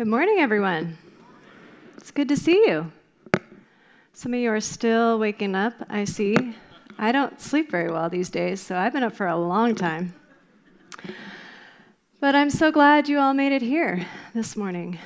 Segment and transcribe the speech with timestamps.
[0.00, 0.96] Good morning, everyone.
[1.98, 2.90] It's good to see you.
[4.14, 6.54] Some of you are still waking up, I see.
[6.98, 10.14] I don't sleep very well these days, so I've been up for a long time.
[12.18, 14.98] But I'm so glad you all made it here this morning.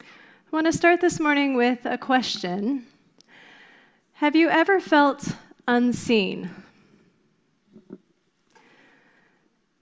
[0.00, 0.04] I
[0.50, 2.84] want to start this morning with a question
[4.14, 5.28] Have you ever felt
[5.68, 6.50] unseen?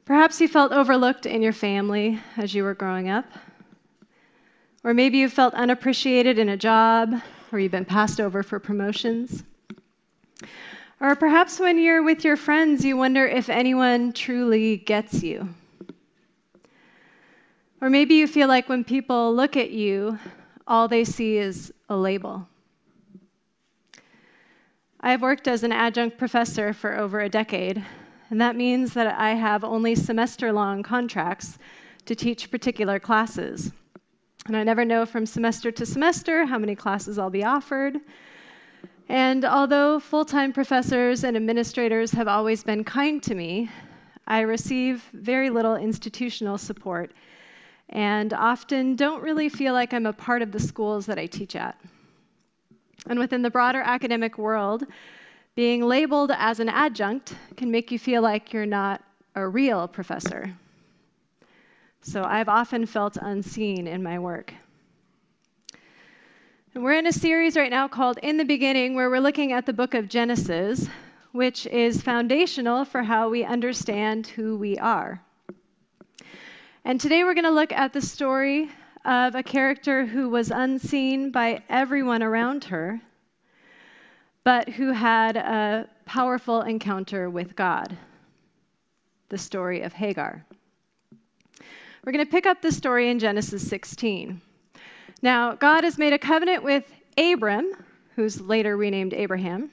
[0.04, 3.25] Perhaps you felt overlooked in your family as you were growing up.
[4.85, 7.15] Or maybe you felt unappreciated in a job,
[7.52, 9.45] or you've been passed over for promotions.
[11.01, 15.48] Or perhaps when you're with your friends, you wonder if anyone truly gets you.
[17.80, 20.19] Or maybe you feel like when people look at you,
[20.66, 22.48] all they see is a label.
[25.01, 27.84] I've worked as an adjunct professor for over a decade,
[28.30, 31.59] and that means that I have only semester long contracts
[32.06, 33.73] to teach particular classes.
[34.46, 37.98] And I never know from semester to semester how many classes I'll be offered.
[39.08, 43.70] And although full time professors and administrators have always been kind to me,
[44.27, 47.12] I receive very little institutional support
[47.91, 51.55] and often don't really feel like I'm a part of the schools that I teach
[51.55, 51.78] at.
[53.06, 54.84] And within the broader academic world,
[55.55, 59.02] being labeled as an adjunct can make you feel like you're not
[59.34, 60.52] a real professor.
[62.05, 64.53] So I've often felt unseen in my work.
[66.75, 69.67] And we're in a series right now called In the Beginning, where we're looking at
[69.67, 70.89] the book of Genesis,
[71.30, 75.23] which is foundational for how we understand who we are.
[76.84, 78.69] And today we're going to look at the story
[79.05, 83.00] of a character who was unseen by everyone around her,
[84.42, 87.97] but who had a powerful encounter with God
[89.28, 90.45] the story of Hagar.
[92.05, 94.41] We're going to pick up the story in Genesis 16.
[95.22, 96.84] Now, God has made a covenant with
[97.17, 97.70] Abram,
[98.17, 99.70] who's later renamed Abraham,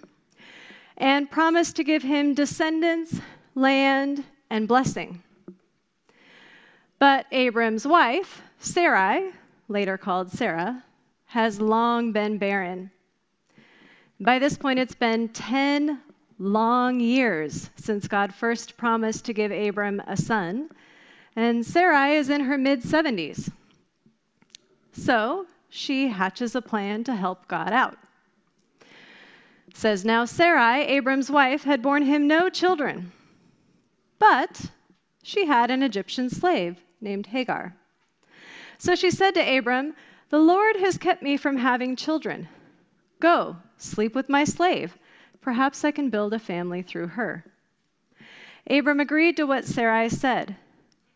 [0.98, 3.20] and promised to give him descendants,
[3.56, 5.24] land, and blessing.
[7.00, 9.32] But Abram's wife, Sarai,
[9.68, 10.84] later called Sarah,
[11.26, 12.92] has long been barren.
[14.20, 16.00] By this point, it's been 10
[16.38, 20.70] long years since God first promised to give Abram a son
[21.40, 23.52] and Sarai is in her mid 70s.
[24.92, 27.98] So she hatches a plan to help God out.
[29.68, 33.12] It says, Now Sarai, Abram's wife, had borne him no children,
[34.18, 34.70] but
[35.24, 37.74] she had an Egyptian slave named Hagar.
[38.78, 39.96] So she said to Abram,
[40.30, 42.50] The Lord has kept me from having children.
[43.20, 44.98] Go, sleep with my slave.
[45.42, 47.46] Perhaps I can build a family through her.
[48.70, 50.56] Abram agreed to what Sarai said.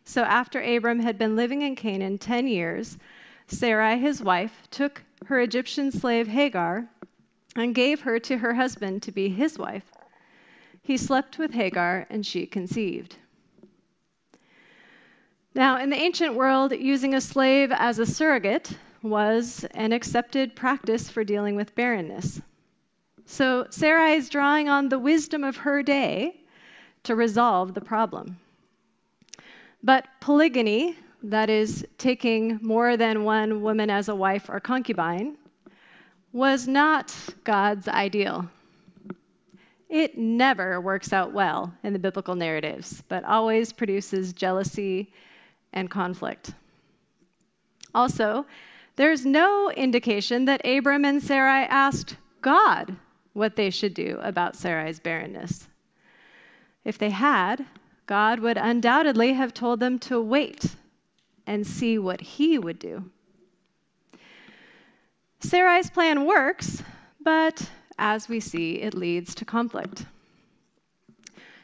[0.06, 2.98] So after Abram had been living in Canaan 10 years,
[3.48, 6.88] Sarai, his wife, took her Egyptian slave Hagar
[7.56, 9.92] and gave her to her husband to be his wife.
[10.82, 13.16] He slept with Hagar, and she conceived.
[15.56, 21.10] Now, in the ancient world, using a slave as a surrogate was an accepted practice
[21.10, 22.42] for dealing with barrenness.
[23.26, 26.42] So Sarai is drawing on the wisdom of her day
[27.04, 28.38] to resolve the problem.
[29.84, 35.38] But polygyny, that is, taking more than one woman as a wife or concubine,
[36.32, 38.50] was not God's ideal.
[39.90, 45.12] It never works out well in the biblical narratives, but always produces jealousy
[45.74, 46.54] and conflict.
[47.94, 48.46] Also,
[48.96, 52.96] there's no indication that Abram and Sarai asked God
[53.34, 55.68] what they should do about Sarai's barrenness.
[56.86, 57.66] If they had,
[58.06, 60.76] God would undoubtedly have told them to wait
[61.48, 63.10] and see what he would do.
[65.40, 66.82] Sarai's plan works,
[67.22, 70.06] but as we see, it leads to conflict.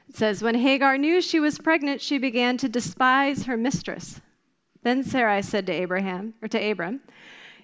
[0.09, 4.19] It says, When Hagar knew she was pregnant, she began to despise her mistress.
[4.81, 7.01] Then Sarai said to Abraham, or to Abram,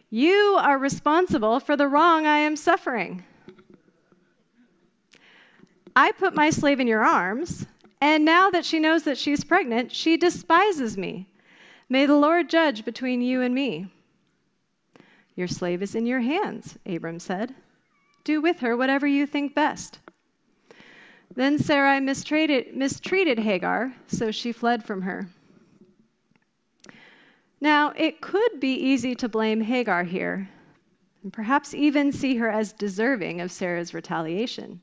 [0.10, 3.24] You are responsible for the wrong I am suffering.
[5.96, 7.66] I put my slave in your arms
[8.06, 11.28] and now that she knows that she's pregnant, she despises me.
[11.90, 13.88] May the Lord judge between you and me.
[15.36, 17.56] Your slave is in your hands, Abram said.
[18.24, 19.98] Do with her whatever you think best.
[21.34, 25.28] Then Sarai mistreated, mistreated Hagar, so she fled from her.
[27.60, 30.48] Now, it could be easy to blame Hagar here,
[31.24, 34.80] and perhaps even see her as deserving of Sarah's retaliation.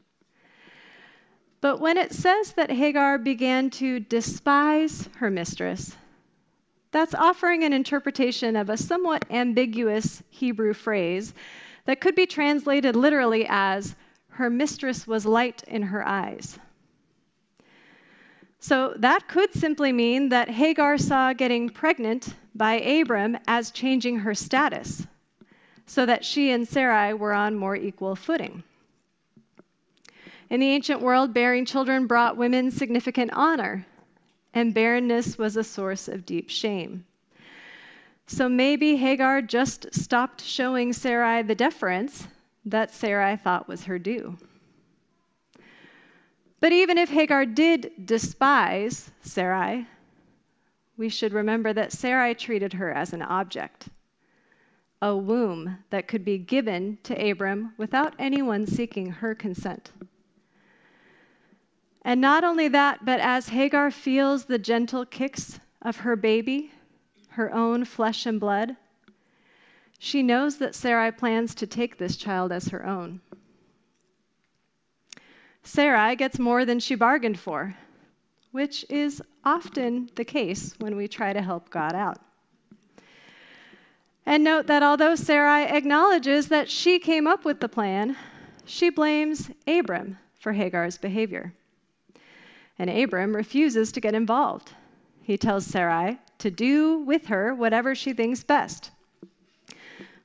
[1.62, 5.97] But when it says that Hagar began to despise her mistress,
[6.91, 11.32] That's offering an interpretation of a somewhat ambiguous Hebrew phrase
[11.87, 13.97] that could be translated literally as,
[14.29, 16.59] Her mistress was light in her eyes.
[18.61, 24.35] So that could simply mean that Hagar saw getting pregnant by Abram as changing her
[24.35, 25.06] status,
[25.87, 28.62] so that she and Sarai were on more equal footing.
[30.52, 33.87] In the ancient world, bearing children brought women significant honor,
[34.52, 37.06] and barrenness was a source of deep shame.
[38.26, 42.28] So maybe Hagar just stopped showing Sarai the deference
[42.66, 44.37] that Sarai thought was her due.
[46.60, 49.87] But even if Hagar did despise Sarai,
[50.99, 53.88] we should remember that Sarai treated her as an object,
[55.00, 59.93] a womb that could be given to Abram without anyone seeking her consent.
[62.02, 66.72] And not only that, but as Hagar feels the gentle kicks of her baby,
[67.28, 68.76] her own flesh and blood,
[69.99, 73.20] she knows that Sarai plans to take this child as her own.
[75.62, 77.76] Sarai gets more than she bargained for,
[78.50, 82.19] which is often the case when we try to help God out.
[84.26, 88.16] And note that although Sarai acknowledges that she came up with the plan,
[88.64, 91.54] she blames Abram for Hagar's behavior.
[92.78, 94.72] And Abram refuses to get involved.
[95.22, 98.90] He tells Sarai to do with her whatever she thinks best.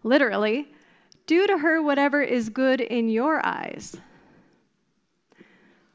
[0.03, 0.67] Literally,
[1.25, 3.95] do to her whatever is good in your eyes,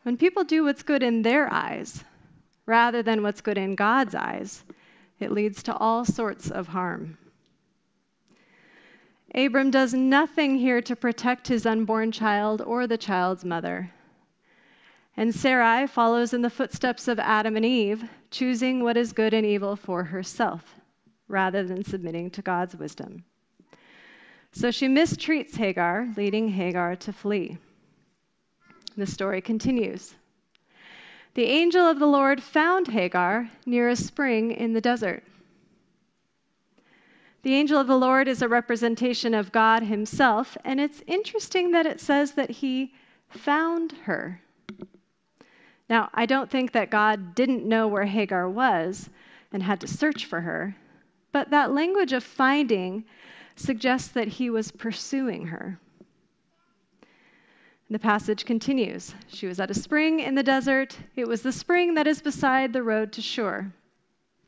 [0.03, 2.03] when people do what's good in their eyes
[2.67, 4.65] rather than what's good in God's eyes,
[5.21, 7.17] it leads to all sorts of harm.
[9.35, 13.93] Abram does nothing here to protect his unborn child or the child's mother.
[15.17, 19.45] And Sarai follows in the footsteps of Adam and Eve, choosing what is good and
[19.45, 20.75] evil for herself
[21.29, 23.25] rather than submitting to God's wisdom.
[24.53, 27.57] So she mistreats Hagar, leading Hagar to flee.
[28.97, 30.15] The story continues.
[31.35, 35.25] The angel of the Lord found Hagar near a spring in the desert.
[37.43, 41.87] The angel of the Lord is a representation of God himself, and it's interesting that
[41.87, 42.93] it says that he
[43.31, 44.43] found her.
[45.93, 49.11] Now, I don't think that God didn't know where Hagar was
[49.53, 50.75] and had to search for her,
[51.33, 53.05] but that language of finding
[53.57, 55.79] suggests that he was pursuing her.
[57.91, 59.15] The passage continues.
[59.29, 60.97] She was at a spring in the desert.
[61.15, 63.71] It was the spring that is beside the road to Shur.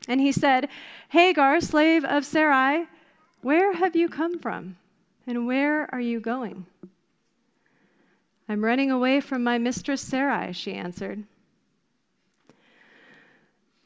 [0.07, 0.69] And he said,
[1.09, 2.87] Hagar, slave of Sarai,
[3.43, 4.77] where have you come from?
[5.27, 6.65] And where are you going?
[8.49, 11.23] I'm running away from my mistress Sarai, she answered.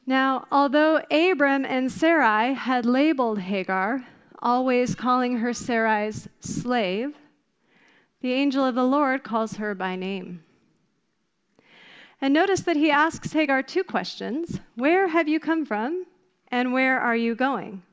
[0.09, 4.03] Now, although Abram and Sarai had labeled Hagar,
[4.39, 7.13] always calling her Sarai's slave,
[8.21, 10.43] the angel of the Lord calls her by name.
[12.19, 16.07] And notice that he asks Hagar two questions Where have you come from?
[16.47, 17.83] And where are you going?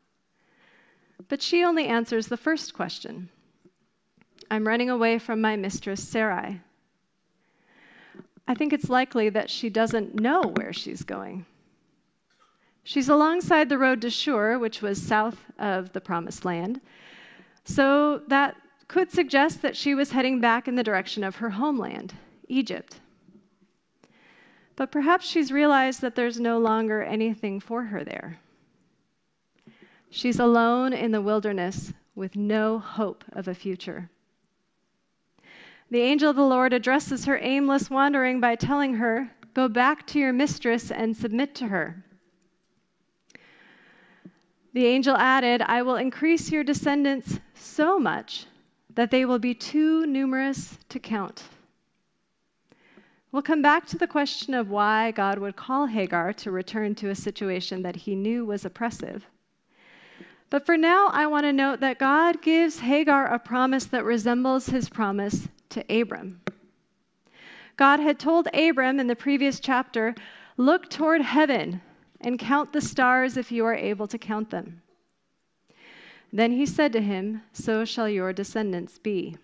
[1.28, 3.28] But she only answers the first question
[4.50, 6.62] I'm running away from my mistress Sarai.
[8.48, 11.44] I think it's likely that she doesn't know where she's going.
[12.86, 16.80] She's alongside the road to Shur, which was south of the promised land.
[17.64, 18.54] So that
[18.86, 22.14] could suggest that she was heading back in the direction of her homeland,
[22.46, 23.00] Egypt.
[24.76, 28.38] But perhaps she's realized that there's no longer anything for her there.
[30.08, 34.08] She's alone in the wilderness with no hope of a future.
[35.90, 40.20] The angel of the Lord addresses her aimless wandering by telling her, Go back to
[40.20, 42.04] your mistress and submit to her.
[44.76, 48.44] The angel added, I will increase your descendants so much
[48.94, 51.44] that they will be too numerous to count.
[53.32, 57.08] We'll come back to the question of why God would call Hagar to return to
[57.08, 59.24] a situation that he knew was oppressive.
[60.50, 64.66] But for now, I want to note that God gives Hagar a promise that resembles
[64.66, 66.42] his promise to Abram.
[67.78, 70.14] God had told Abram in the previous chapter,
[70.58, 71.80] Look toward heaven
[72.26, 74.82] and count the stars if you are able to count them.
[76.32, 79.36] Then he said to him, So shall your descendants be.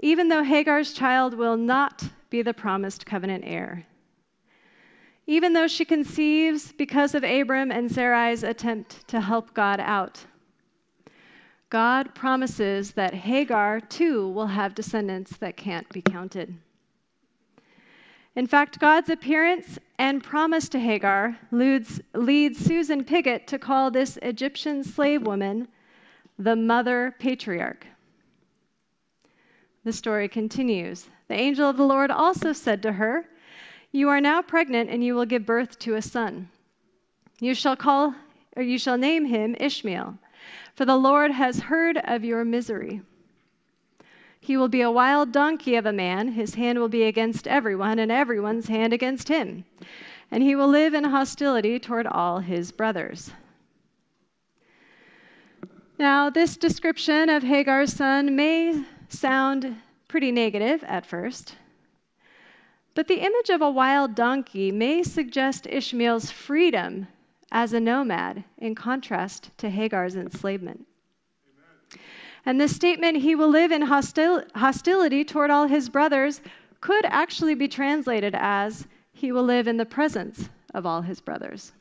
[0.00, 3.86] Even though Hagar's child will not be the promised covenant heir,
[5.28, 10.18] even though she conceives because of Abram and Sarai's attempt to help God out,
[11.70, 16.56] God promises that Hagar too will have descendants that can't be counted.
[18.36, 24.18] In fact, God's appearance and promise to Hagar leads, leads Susan Pigott to call this
[24.20, 25.68] Egyptian slave woman
[26.38, 27.86] the mother patriarch.
[29.84, 31.08] The story continues.
[31.28, 33.26] The angel of the Lord also said to her,
[33.90, 36.50] You are now pregnant, and you will give birth to a son.
[37.40, 38.14] You shall call,
[38.54, 40.18] or you shall name him Ishmael,
[40.74, 43.00] for the Lord has heard of your misery.
[44.46, 46.28] He will be a wild donkey of a man.
[46.28, 49.64] His hand will be against everyone, and everyone's hand against him.
[50.30, 53.32] And he will live in hostility toward all his brothers.
[55.98, 61.56] Now, this description of Hagar's son may sound pretty negative at first,
[62.94, 67.08] but the image of a wild donkey may suggest Ishmael's freedom
[67.50, 70.86] as a nomad in contrast to Hagar's enslavement.
[72.46, 76.40] And this statement, he will live in hostil- hostility toward all his brothers,
[76.80, 81.72] could actually be translated as, he will live in the presence of all his brothers.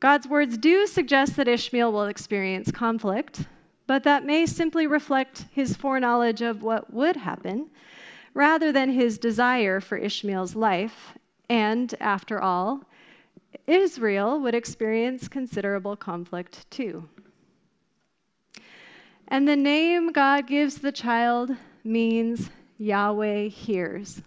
[0.00, 3.46] God's words do suggest that Ishmael will experience conflict,
[3.86, 7.70] but that may simply reflect his foreknowledge of what would happen
[8.34, 11.16] rather than his desire for Ishmael's life.
[11.48, 12.82] And after all,
[13.66, 17.08] Israel would experience considerable conflict too.
[19.28, 21.50] And the name God gives the child
[21.82, 24.22] means Yahweh hears.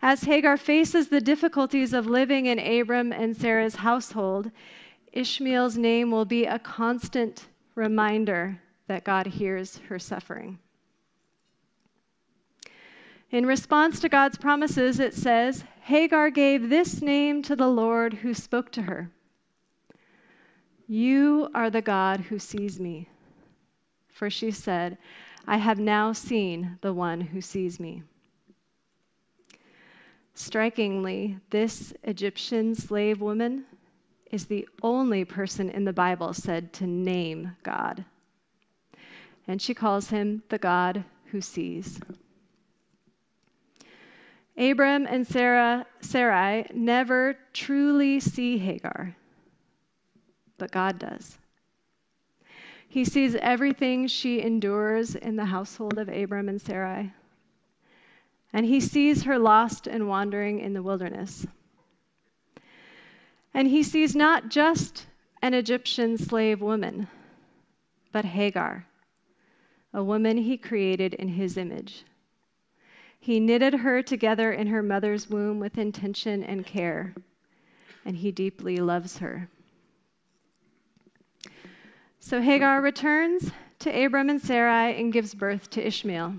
[0.00, 4.50] As Hagar faces the difficulties of living in Abram and Sarah's household,
[5.12, 10.58] Ishmael's name will be a constant reminder that God hears her suffering.
[13.30, 18.32] In response to God's promises, it says, Hagar gave this name to the Lord who
[18.32, 19.10] spoke to her
[20.86, 23.08] You are the God who sees me
[24.18, 24.98] for she said,
[25.46, 28.02] I have now seen the one who sees me.
[30.34, 33.64] Strikingly, this Egyptian slave woman
[34.32, 38.04] is the only person in the Bible said to name God.
[39.46, 42.00] And she calls him the God who sees.
[44.56, 49.14] Abram and Sarah, Sarai never truly see Hagar,
[50.58, 51.38] but God does.
[52.88, 57.12] He sees everything she endures in the household of Abram and Sarai.
[58.52, 61.46] And he sees her lost and wandering in the wilderness.
[63.52, 65.06] And he sees not just
[65.42, 67.08] an Egyptian slave woman,
[68.10, 68.86] but Hagar,
[69.92, 72.04] a woman he created in his image.
[73.20, 77.14] He knitted her together in her mother's womb with intention and care,
[78.04, 79.50] and he deeply loves her.
[82.28, 86.34] So Hagar returns to Abram and Sarai and gives birth to Ishmael.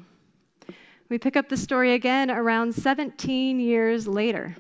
[1.10, 4.56] We pick up the story again around 17 years later.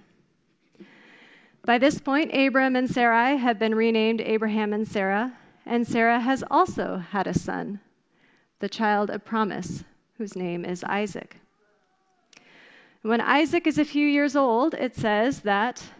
[1.63, 5.31] By this point, Abram and Sarai have been renamed Abraham and Sarah,
[5.67, 7.79] and Sarah has also had a son,
[8.57, 9.83] the child of promise,
[10.17, 11.37] whose name is Isaac.
[13.03, 15.83] When Isaac is a few years old, it says that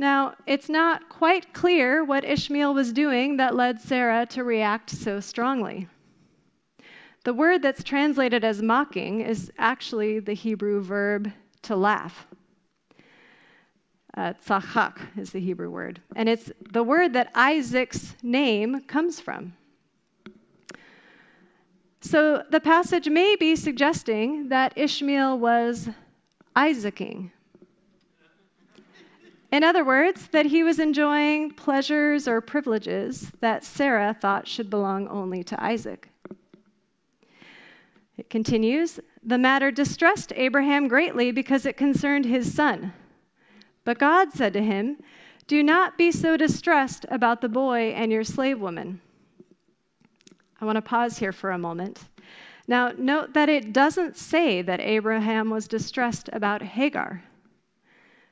[0.00, 5.20] Now, it's not quite clear what Ishmael was doing that led Sarah to react so
[5.20, 5.88] strongly.
[7.24, 11.30] The word that's translated as mocking is actually the Hebrew verb
[11.64, 12.26] to laugh.
[14.16, 16.00] Uh, tzachak is the Hebrew word.
[16.16, 19.52] And it's the word that Isaac's name comes from.
[22.00, 25.90] So the passage may be suggesting that Ishmael was
[26.56, 27.32] Isaacing
[29.52, 35.08] in other words, that he was enjoying pleasures or privileges that Sarah thought should belong
[35.08, 36.08] only to Isaac.
[38.16, 42.92] It continues The matter distressed Abraham greatly because it concerned his son.
[43.84, 44.98] But God said to him,
[45.46, 49.00] Do not be so distressed about the boy and your slave woman.
[50.60, 51.98] I want to pause here for a moment.
[52.68, 57.22] Now, note that it doesn't say that Abraham was distressed about Hagar.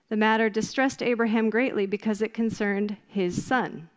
[0.09, 3.89] The matter distressed Abraham greatly because it concerned his son.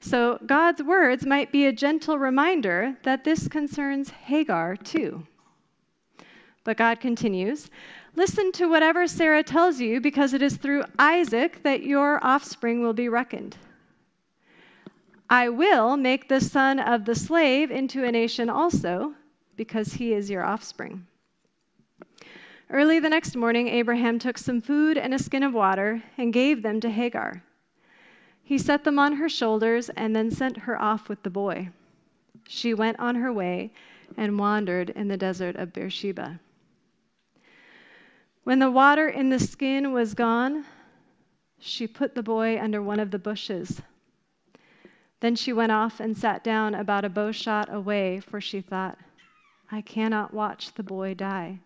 [0.00, 5.26] So God's words might be a gentle reminder that this concerns Hagar too.
[6.64, 7.70] But God continues
[8.14, 12.92] Listen to whatever Sarah tells you, because it is through Isaac that your offspring will
[12.92, 13.56] be reckoned.
[15.30, 19.14] I will make the son of the slave into a nation also,
[19.56, 21.06] because he is your offspring.
[22.72, 26.62] Early the next morning, Abraham took some food and a skin of water and gave
[26.62, 27.42] them to Hagar.
[28.42, 31.68] He set them on her shoulders and then sent her off with the boy.
[32.48, 33.72] She went on her way
[34.16, 36.40] and wandered in the desert of Beersheba.
[38.44, 40.64] When the water in the skin was gone,
[41.58, 43.82] she put the boy under one of the bushes.
[45.20, 48.98] Then she went off and sat down about a bow shot away, for she thought,
[49.70, 51.60] I cannot watch the boy die.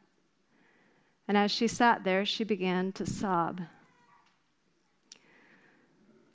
[1.29, 3.61] And as she sat there, she began to sob.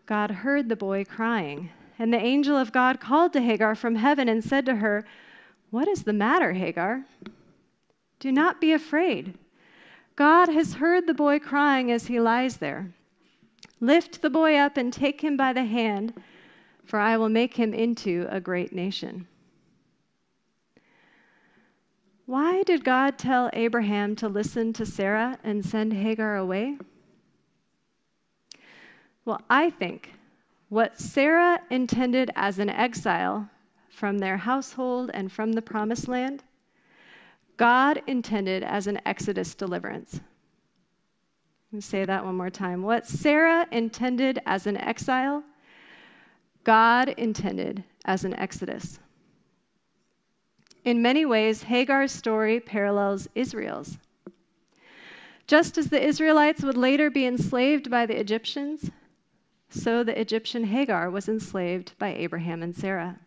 [0.05, 4.27] God heard the boy crying, and the angel of God called to Hagar from heaven
[4.27, 5.05] and said to her,
[5.69, 7.05] What is the matter, Hagar?
[8.19, 9.37] Do not be afraid.
[10.15, 12.93] God has heard the boy crying as he lies there.
[13.79, 16.13] Lift the boy up and take him by the hand,
[16.83, 19.27] for I will make him into a great nation.
[22.31, 26.77] Why did God tell Abraham to listen to Sarah and send Hagar away?
[29.25, 30.13] Well, I think
[30.69, 33.49] what Sarah intended as an exile
[33.89, 36.41] from their household and from the promised land
[37.57, 40.13] God intended as an Exodus deliverance.
[40.13, 42.81] Let me say that one more time.
[42.81, 45.43] What Sarah intended as an exile,
[46.63, 49.01] God intended as an Exodus.
[50.83, 53.97] In many ways, Hagar's story parallels Israel's.
[55.45, 58.89] Just as the Israelites would later be enslaved by the Egyptians,
[59.69, 63.19] so the Egyptian Hagar was enslaved by Abraham and Sarah.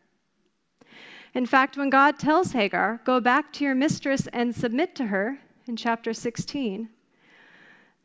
[1.34, 5.38] In fact, when God tells Hagar, Go back to your mistress and submit to her,
[5.66, 6.88] in chapter 16,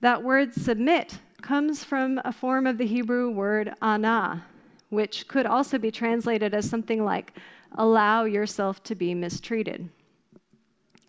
[0.01, 4.45] that word submit comes from a form of the Hebrew word ana,
[4.89, 7.33] which could also be translated as something like
[7.77, 9.89] allow yourself to be mistreated.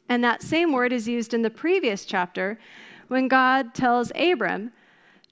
[0.09, 2.59] And that same word is used in the previous chapter
[3.09, 4.73] when God tells Abram,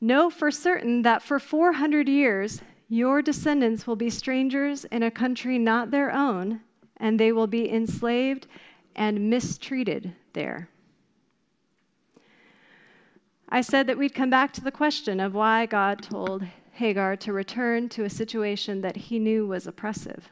[0.00, 5.58] Know for certain that for 400 years your descendants will be strangers in a country
[5.58, 6.60] not their own,
[6.98, 8.46] and they will be enslaved
[8.94, 10.68] and mistreated there.
[13.48, 17.32] I said that we'd come back to the question of why God told Hagar to
[17.32, 20.28] return to a situation that he knew was oppressive.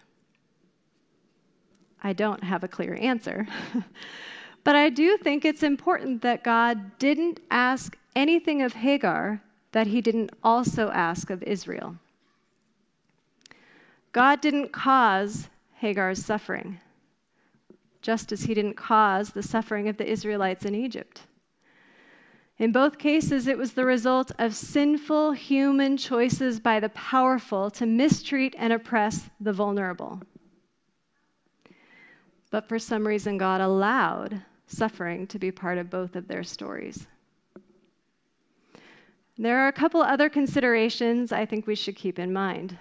[2.03, 3.47] I don't have a clear answer.
[4.65, 10.01] but I do think it's important that God didn't ask anything of Hagar that he
[10.01, 11.97] didn't also ask of Israel.
[14.13, 16.81] God didn't cause Hagar's suffering,
[18.01, 21.21] just as he didn't cause the suffering of the Israelites in Egypt.
[22.59, 27.85] In both cases, it was the result of sinful human choices by the powerful to
[27.85, 30.23] mistreat and oppress the vulnerable.
[32.51, 37.07] But for some reason, God allowed suffering to be part of both of their stories.
[39.39, 42.79] There are a couple other considerations I think we should keep in mind.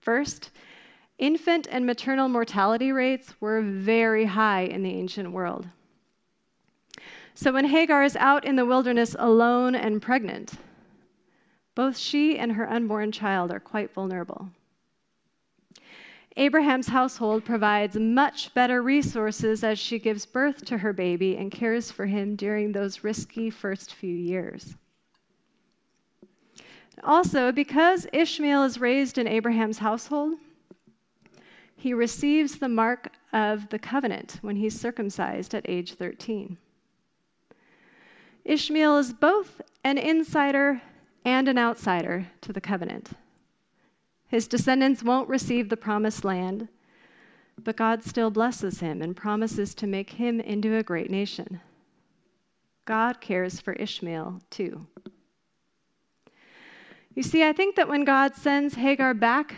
[0.00, 0.50] First,
[1.20, 5.68] Infant and maternal mortality rates were very high in the ancient world.
[7.34, 10.54] So when Hagar is out in the wilderness alone and pregnant,
[11.74, 14.48] both she and her unborn child are quite vulnerable.
[16.36, 21.90] Abraham's household provides much better resources as she gives birth to her baby and cares
[21.90, 24.76] for him during those risky first few years.
[27.02, 30.34] Also, because Ishmael is raised in Abraham's household,
[31.76, 36.58] he receives the mark of the covenant when he's circumcised at age 13.
[38.44, 40.80] Ishmael is both an insider
[41.24, 43.10] and an outsider to the covenant.
[44.30, 46.68] His descendants won't receive the promised land,
[47.64, 51.60] but God still blesses him and promises to make him into a great nation.
[52.84, 54.86] God cares for Ishmael too.
[57.16, 59.56] You see, I think that when God sends Hagar back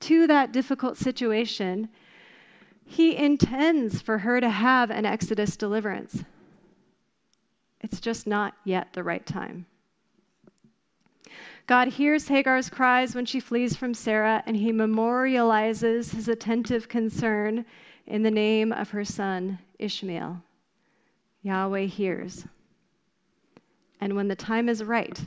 [0.00, 1.88] to that difficult situation,
[2.84, 6.22] he intends for her to have an Exodus deliverance.
[7.80, 9.66] It's just not yet the right time.
[11.72, 17.64] God hears Hagar's cries when she flees from Sarah, and he memorializes his attentive concern
[18.06, 20.42] in the name of her son, Ishmael.
[21.40, 22.44] Yahweh hears.
[24.02, 25.18] And when the time is right,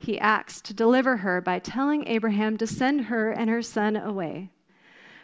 [0.00, 4.50] he acts to deliver her by telling Abraham to send her and her son away.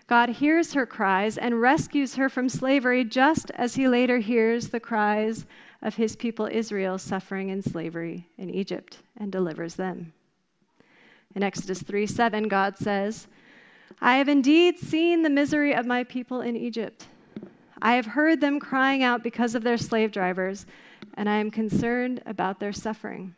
[0.06, 4.78] God hears her cries and rescues her from slavery just as he later hears the
[4.78, 5.46] cries
[5.82, 10.12] of his people Israel suffering in slavery in Egypt and delivers them.
[11.34, 13.26] In Exodus 3 7, God says,
[14.00, 17.06] I have indeed seen the misery of my people in Egypt.
[17.82, 20.66] I have heard them crying out because of their slave drivers,
[21.14, 23.34] and I am concerned about their suffering.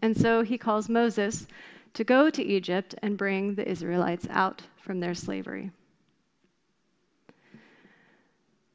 [0.00, 1.46] And so he calls Moses
[1.94, 5.70] to go to Egypt and bring the Israelites out from their slavery.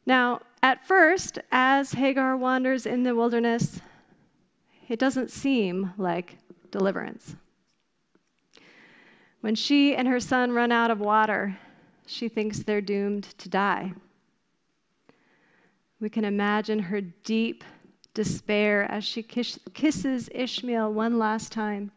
[0.05, 3.81] Now, at first, as Hagar wanders in the wilderness,
[4.87, 6.37] it doesn't seem like
[6.71, 7.35] deliverance.
[9.47, 11.57] When she and her son run out of water,
[12.05, 13.93] she thinks they're doomed to die.
[16.01, 17.63] We can imagine her deep
[18.13, 21.91] despair as she kiss, kisses Ishmael one last time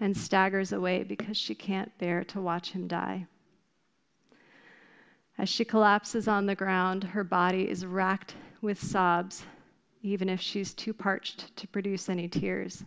[0.00, 3.26] and staggers away because she can't bear to watch him die.
[5.36, 9.44] As she collapses on the ground, her body is racked with sobs,
[10.00, 12.82] even if she's too parched to produce any tears.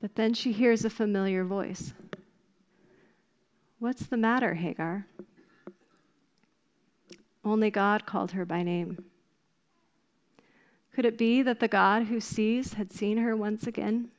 [0.00, 1.92] But then she hears a familiar voice
[3.78, 5.06] What's the matter, Hagar?
[7.42, 9.02] Only God called her by name.
[10.94, 14.10] Could it be that the God who sees had seen her once again?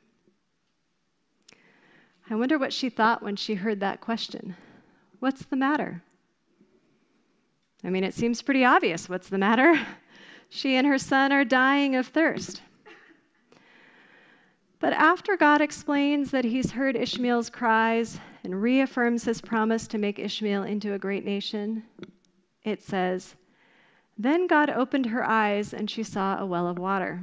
[2.28, 4.56] I wonder what she thought when she heard that question.
[5.20, 6.02] What's the matter?
[7.84, 9.78] I mean, it seems pretty obvious what's the matter.
[10.54, 12.60] She and her son are dying of thirst.
[14.82, 20.18] But after God explains that he's heard Ishmael's cries and reaffirms his promise to make
[20.18, 21.84] Ishmael into a great nation,
[22.64, 23.36] it says,
[24.18, 27.22] Then God opened her eyes and she saw a well of water.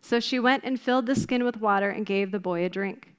[0.00, 3.12] So she went and filled the skin with water and gave the boy a drink.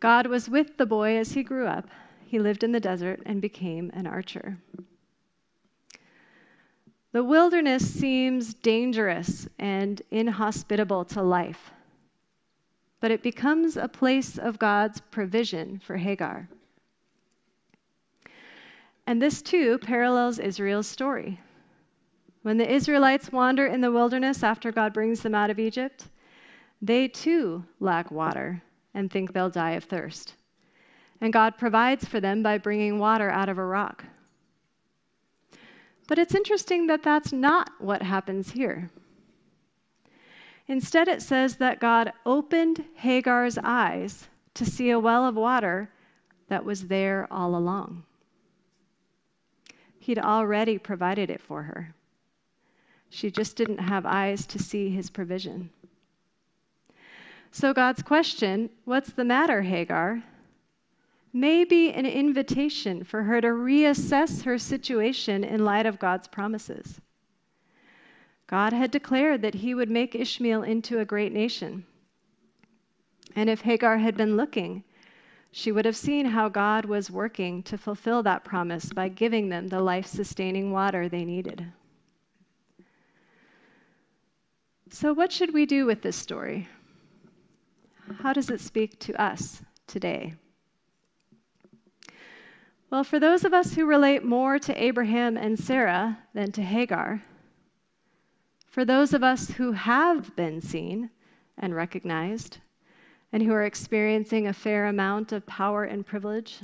[0.00, 1.90] God was with the boy as he grew up.
[2.24, 4.56] He lived in the desert and became an archer.
[7.12, 11.70] The wilderness seems dangerous and inhospitable to life,
[13.04, 16.48] but it becomes a place of God's provision for Hagar.
[19.06, 21.38] And this too parallels Israel's story.
[22.40, 26.08] When the Israelites wander in the wilderness after God brings them out of Egypt,
[26.80, 28.62] they too lack water
[28.94, 30.36] and think they'll die of thirst.
[31.20, 34.02] And God provides for them by bringing water out of a rock.
[36.08, 38.90] But it's interesting that that's not what happens here.
[40.66, 45.90] Instead, it says that God opened Hagar's eyes to see a well of water
[46.48, 48.04] that was there all along.
[49.98, 51.94] He'd already provided it for her.
[53.10, 55.70] She just didn't have eyes to see his provision.
[57.50, 60.22] So, God's question, What's the matter, Hagar?
[61.34, 67.00] may be an invitation for her to reassess her situation in light of God's promises.
[68.54, 71.84] God had declared that he would make Ishmael into a great nation.
[73.34, 74.84] And if Hagar had been looking,
[75.50, 79.66] she would have seen how God was working to fulfill that promise by giving them
[79.66, 81.66] the life sustaining water they needed.
[84.90, 86.68] So, what should we do with this story?
[88.20, 90.34] How does it speak to us today?
[92.88, 97.20] Well, for those of us who relate more to Abraham and Sarah than to Hagar,
[98.74, 101.08] for those of us who have been seen
[101.58, 102.58] and recognized,
[103.32, 106.58] and who are experiencing a fair amount of power and privilege.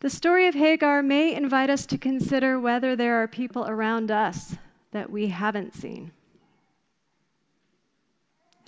[0.00, 4.56] The story of Hagar may invite us to consider whether there are people around us
[4.90, 6.10] that we haven't seen.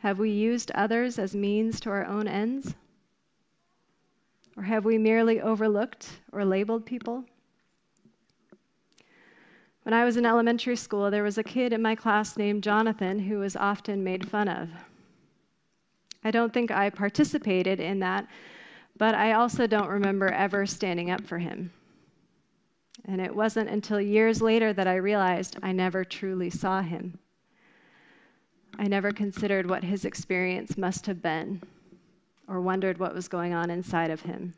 [0.01, 2.77] Have we used others as means to our own ends?
[4.57, 7.25] Or have we merely overlooked or labeled people?
[9.85, 13.19] When I was in elementary school, there was a kid in my class named Jonathan
[13.19, 14.71] who was often made fun of.
[16.25, 18.27] I don't think I participated in that,
[18.97, 21.71] but I also don't remember ever standing up for him.
[23.05, 27.19] And it wasn't until years later that I realized I never truly saw him.
[28.79, 31.63] I never considered what his experience must have been
[32.49, 34.55] or wondered what was going on inside of him.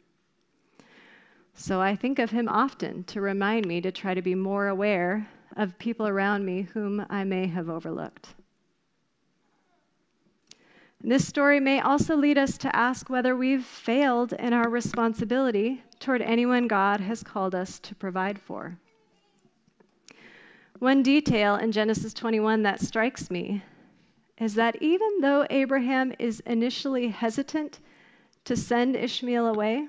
[1.59, 5.27] So I think of him often to remind me to try to be more aware
[5.57, 8.35] of people around me whom I may have overlooked.
[11.01, 16.21] This story may also lead us to ask whether we've failed in our responsibility toward
[16.21, 18.77] anyone God has called us to provide for.
[20.79, 23.63] One detail in Genesis 21 that strikes me
[24.39, 27.81] is that even though Abraham is initially hesitant
[28.45, 29.89] to send Ishmael away,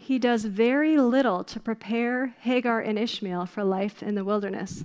[0.00, 4.82] he does very little to prepare Hagar and Ishmael for life in the wilderness.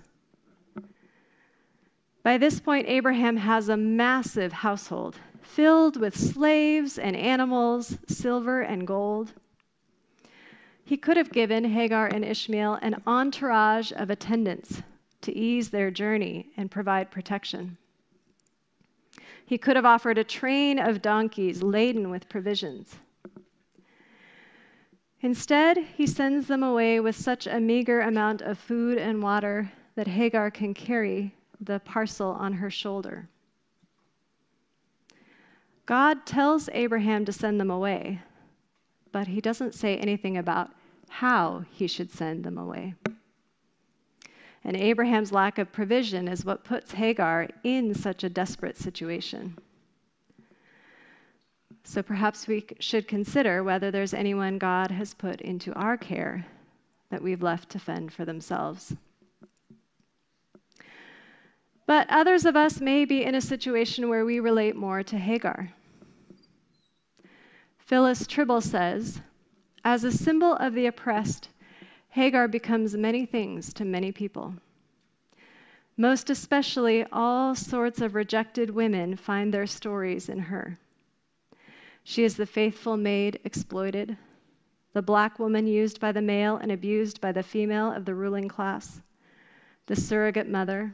[2.22, 8.86] By this point, Abraham has a massive household filled with slaves and animals, silver and
[8.86, 9.32] gold.
[10.84, 14.84] He could have given Hagar and Ishmael an entourage of attendants
[15.22, 17.78] to ease their journey and provide protection.
[19.46, 22.98] He could have offered a train of donkeys laden with provisions.
[25.26, 30.06] Instead, he sends them away with such a meager amount of food and water that
[30.06, 33.28] Hagar can carry the parcel on her shoulder.
[35.88, 38.22] God tells Abraham to send them away,
[39.12, 40.70] but he doesn't say anything about
[41.10, 42.94] how he should send them away.
[44.64, 49.58] And Abraham's lack of provision is what puts Hagar in such a desperate situation.
[51.88, 56.44] So perhaps we should consider whether there's anyone God has put into our care
[57.12, 58.94] that we've left to fend for themselves.
[61.86, 65.72] But others of us may be in a situation where we relate more to Hagar.
[67.78, 69.22] Phyllis Trible says,
[69.84, 71.50] as a symbol of the oppressed,
[72.10, 74.56] Hagar becomes many things to many people.
[75.98, 80.80] Most especially, all sorts of rejected women find their stories in her.
[82.08, 84.16] She is the faithful maid exploited,
[84.94, 88.48] the black woman used by the male and abused by the female of the ruling
[88.48, 89.02] class,
[89.88, 90.94] the surrogate mother,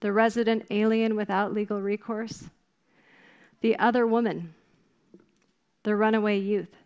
[0.00, 2.44] the resident alien without legal recourse,
[3.62, 4.54] the other woman,
[5.82, 6.76] the runaway youth,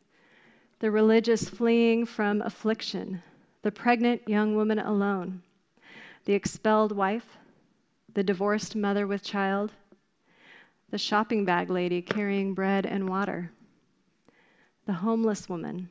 [0.79, 3.21] the religious fleeing from affliction,
[3.63, 5.43] the pregnant young woman alone,
[6.27, 7.37] the expelled wife,
[8.15, 9.73] the divorced mother with child,
[10.91, 13.51] the shopping bag lady carrying bread and water,
[14.87, 15.89] the homeless woman,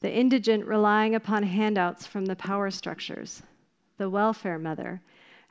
[0.00, 3.42] the indigent relying upon handouts from the power structures,
[3.96, 5.00] the welfare mother,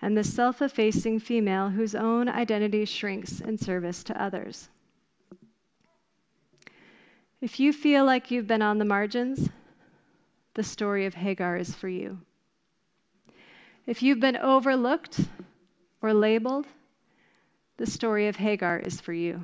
[0.02, 4.70] and the self effacing female whose own identity shrinks in service to others.
[7.42, 9.50] If you feel like you've been on the margins,
[10.54, 12.20] the story of Hagar is for you.
[13.88, 15.20] If you've been overlooked
[16.02, 16.68] or labeled,
[17.78, 19.44] the story of Hagar is for you.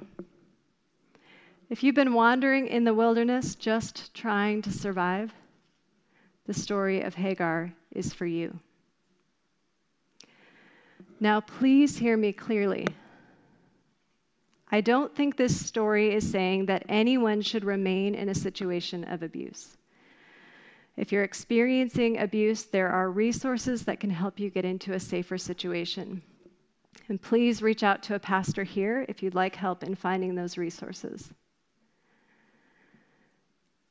[1.70, 5.34] If you've been wandering in the wilderness just trying to survive,
[6.46, 8.60] the story of Hagar is for you.
[11.20, 12.88] Now, please hear me clearly.
[14.72, 19.24] I don't think this story is saying that anyone should remain in a situation of
[19.24, 19.78] abuse.
[20.96, 25.38] If you're experiencing abuse, there are resources that can help you get into a safer
[25.38, 26.22] situation.
[27.08, 30.58] And please reach out to a pastor here if you'd like help in finding those
[30.58, 31.32] resources.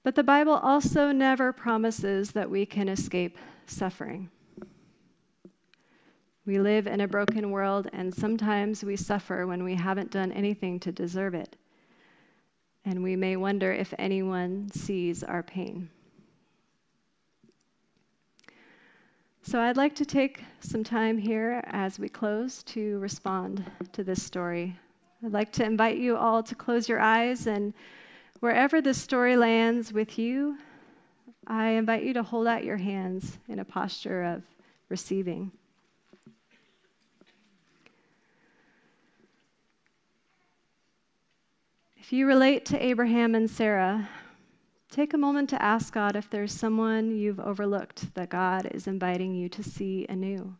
[0.04, 4.30] But the Bible also never promises that we can escape suffering.
[6.46, 10.80] We live in a broken world, and sometimes we suffer when we haven't done anything
[10.80, 11.56] to deserve it.
[12.86, 15.90] And we may wonder if anyone sees our pain.
[19.48, 24.22] So I'd like to take some time here as we close to respond to this
[24.22, 24.76] story.
[25.24, 27.72] I'd like to invite you all to close your eyes, and
[28.40, 30.58] wherever this story lands with you,
[31.46, 34.44] I invite you to hold out your hands in a posture of
[34.90, 35.50] receiving.
[41.96, 44.10] If you relate to Abraham and Sarah,
[44.90, 49.34] take a moment to ask God if there's someone you've overlooked that God is inviting
[49.34, 50.54] you to see anew,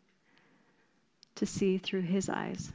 [1.35, 2.73] to see through his eyes.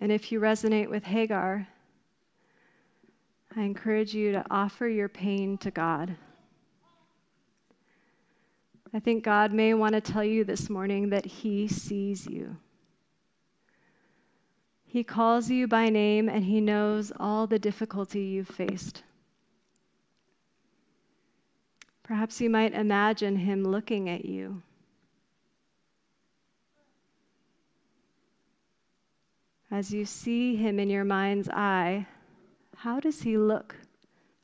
[0.00, 1.66] And if you resonate with Hagar,
[3.56, 6.16] I encourage you to offer your pain to God.
[8.92, 12.56] I think God may want to tell you this morning that He sees you.
[14.94, 19.02] He calls you by name and He knows all the difficulty you've faced.
[22.04, 24.62] Perhaps you might imagine Him looking at you.
[29.68, 32.06] As you see Him in your mind's eye,
[32.76, 33.74] how does He look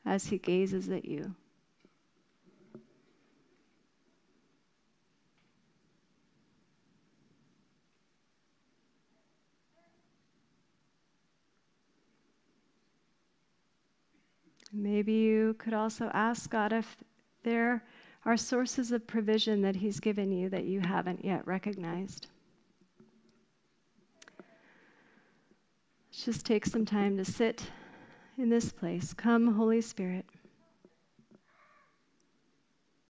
[0.05, 1.33] as He gazes at you?
[14.73, 16.97] Maybe you could also ask God if
[17.43, 17.83] there
[18.25, 22.27] are sources of provision that He's given you that you haven't yet recognized.
[26.09, 27.63] Let's just take some time to sit
[28.37, 29.13] in this place.
[29.13, 30.25] Come, Holy Spirit.